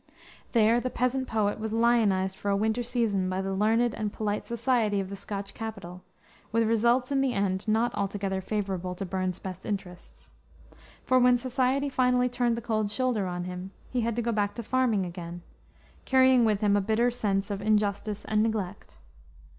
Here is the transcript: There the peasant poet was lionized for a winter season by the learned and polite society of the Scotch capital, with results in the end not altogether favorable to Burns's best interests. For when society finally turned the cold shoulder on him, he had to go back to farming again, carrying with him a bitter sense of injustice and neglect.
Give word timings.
There 0.53 0.79
the 0.79 0.89
peasant 0.89 1.27
poet 1.27 1.59
was 1.59 1.71
lionized 1.71 2.35
for 2.35 2.49
a 2.49 2.55
winter 2.57 2.81
season 2.81 3.29
by 3.29 3.39
the 3.43 3.53
learned 3.53 3.93
and 3.93 4.11
polite 4.11 4.47
society 4.47 4.99
of 4.99 5.11
the 5.11 5.15
Scotch 5.15 5.53
capital, 5.53 6.01
with 6.51 6.67
results 6.67 7.11
in 7.11 7.21
the 7.21 7.35
end 7.35 7.67
not 7.67 7.93
altogether 7.93 8.41
favorable 8.41 8.95
to 8.95 9.05
Burns's 9.05 9.37
best 9.37 9.63
interests. 9.63 10.31
For 11.03 11.19
when 11.19 11.37
society 11.37 11.87
finally 11.87 12.29
turned 12.29 12.57
the 12.57 12.61
cold 12.63 12.89
shoulder 12.89 13.27
on 13.27 13.43
him, 13.43 13.69
he 13.91 14.01
had 14.01 14.15
to 14.15 14.23
go 14.23 14.31
back 14.31 14.55
to 14.55 14.63
farming 14.63 15.05
again, 15.05 15.43
carrying 16.05 16.45
with 16.45 16.61
him 16.61 16.75
a 16.75 16.81
bitter 16.81 17.11
sense 17.11 17.51
of 17.51 17.61
injustice 17.61 18.25
and 18.25 18.41
neglect. 18.41 18.97